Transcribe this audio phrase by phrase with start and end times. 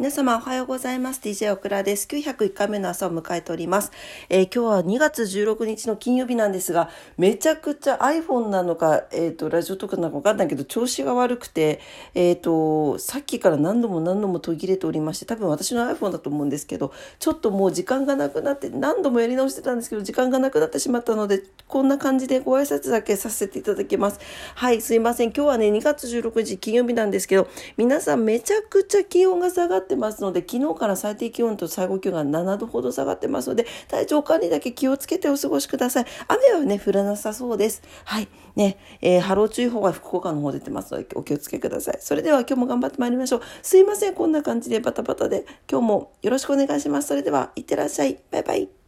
[0.00, 1.20] 皆様おはようございます。
[1.20, 2.08] DJ オクラです。
[2.08, 3.92] 901回目の朝を迎えております。
[4.30, 6.88] えー、今日は2月16日の金曜日なんですが、
[7.18, 11.80] めちゃくちゃ iPhone なのか、えっ、ー、と、ラジオとかなのかわかんないけど、調子が悪くて、
[12.14, 24.20] えっ、ー、と、さっきから何度も何度も途切れておりまして、多分私の iPhone だと思うんですけど、ちょっともう時間がなくなって、何度もやり直してたんですけど、時間がなくなってしまったので、こんな感じでご挨拶だけさせていただきます。
[24.54, 25.32] はい、すいません。
[25.34, 36.06] 今日はね、2月16日金曜日なんですけど、皆さんめちゃくちゃ気温が下がってってますので、昨日から最低気温と最高気温が7度ほど下がってますので、体調管理だけ気をつけてお過ごしください。
[36.28, 37.82] 雨はね、降らなさそうです。
[38.04, 38.28] はい。
[38.54, 41.98] ね、えー、波浪注意報が福岡の方出てますので、お気をつけください。
[42.00, 43.42] それでは今日も頑張ってまいりましょう。
[43.62, 47.08] すいません、こんな感じでバタバタで、今日もよろしくお願いします。
[47.08, 48.18] それでは、いってらっしゃい。
[48.30, 48.79] バイバイ。